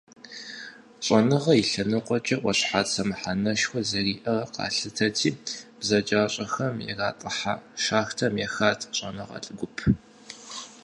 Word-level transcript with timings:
ЩӀэныгъэ 1.05 1.53
и 1.61 1.63
лъэныкъуэкӀэ 1.69 2.37
Ӏуащхьацэ 2.41 3.01
мыхьэнэшхуэ 3.09 3.81
зэриӀэр 3.89 4.43
къалъытэри, 4.53 5.29
бзаджащӀэхэм 5.79 6.75
иратӀыха 6.89 7.53
шахтэм 7.83 8.33
ехат 8.47 8.79
щӀэныгъэлӀ 8.95 9.51
гуп. 9.57 9.75